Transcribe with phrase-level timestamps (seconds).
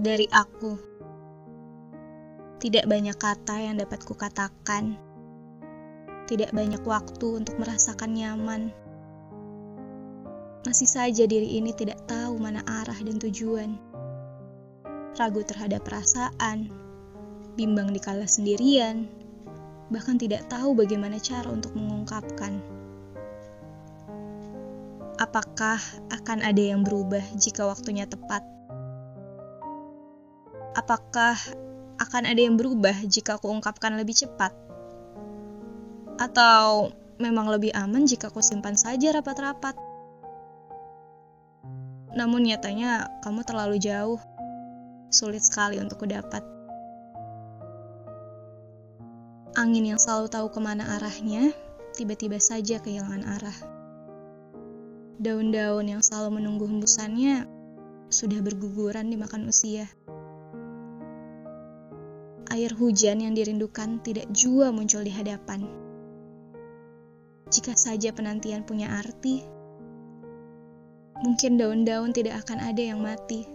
[0.00, 0.80] Dari aku,
[2.56, 4.96] tidak banyak kata yang dapat kukatakan.
[6.24, 8.72] Tidak banyak waktu untuk merasakan nyaman.
[10.64, 13.76] Masih saja diri ini tidak tahu mana arah dan tujuan.
[15.20, 16.72] Ragu terhadap perasaan,
[17.60, 19.04] bimbang dikala sendirian,
[19.92, 22.56] bahkan tidak tahu bagaimana cara untuk mengungkapkan.
[25.20, 25.76] Apakah
[26.08, 28.59] akan ada yang berubah jika waktunya tepat?
[30.70, 31.34] Apakah
[31.98, 34.54] akan ada yang berubah jika aku ungkapkan lebih cepat?
[36.14, 39.74] Atau memang lebih aman jika aku simpan saja rapat-rapat?
[42.14, 44.22] Namun nyatanya kamu terlalu jauh.
[45.10, 46.46] Sulit sekali untuk kudapat.
[49.58, 51.50] Angin yang selalu tahu ke mana arahnya,
[51.98, 53.58] tiba-tiba saja kehilangan arah.
[55.18, 57.50] Daun-daun yang selalu menunggu hembusannya
[58.06, 59.90] sudah berguguran dimakan usia.
[62.50, 65.70] Air hujan yang dirindukan tidak jua muncul di hadapan.
[67.46, 69.46] Jika saja penantian punya arti,
[71.22, 73.46] mungkin daun-daun tidak akan ada yang mati.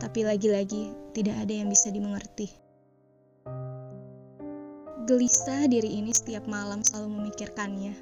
[0.00, 2.48] Tapi lagi-lagi tidak ada yang bisa dimengerti.
[5.04, 7.92] Gelisah diri ini setiap malam selalu memikirkannya.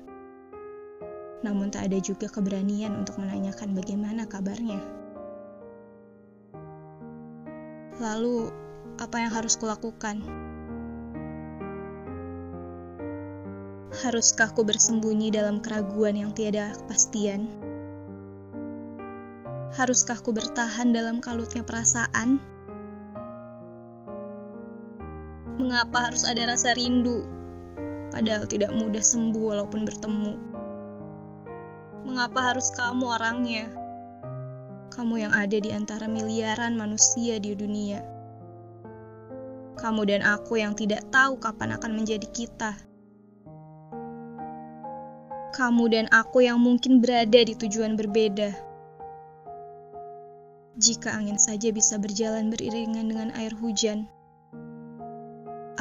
[1.43, 4.79] Namun tak ada juga keberanian untuk menanyakan bagaimana kabarnya.
[7.99, 8.62] Lalu,
[9.03, 10.23] apa yang harus kulakukan?
[13.93, 17.45] Haruskah ku bersembunyi dalam keraguan yang tiada kepastian?
[19.77, 22.41] Haruskah ku bertahan dalam kalutnya perasaan?
[25.61, 27.25] Mengapa harus ada rasa rindu,
[28.09, 30.35] padahal tidak mudah sembuh walaupun bertemu?
[32.09, 33.65] Mengapa harus kamu orangnya?
[34.93, 38.22] Kamu yang ada di antara miliaran manusia di dunia.
[39.83, 42.79] Kamu dan aku yang tidak tahu kapan akan menjadi kita.
[45.53, 48.55] Kamu dan aku yang mungkin berada di tujuan berbeda.
[50.79, 54.07] Jika angin saja bisa berjalan beriringan dengan air hujan,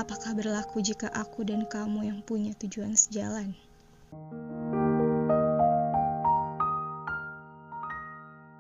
[0.02, 3.54] Apakah berlaku jika aku dan kamu yang punya tujuan sejalan?